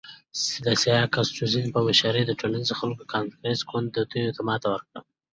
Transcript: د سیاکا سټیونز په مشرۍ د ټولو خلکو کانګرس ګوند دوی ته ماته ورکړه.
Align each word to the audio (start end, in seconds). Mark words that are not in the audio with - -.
د 0.65 0.67
سیاکا 0.81 1.21
سټیونز 1.29 1.67
په 1.75 1.79
مشرۍ 1.87 2.23
د 2.27 2.31
ټولو 2.39 2.57
خلکو 2.79 3.03
کانګرس 3.13 3.59
ګوند 3.69 3.89
دوی 4.11 4.25
ته 4.35 4.41
ماته 4.47 4.67
ورکړه. 4.71 4.99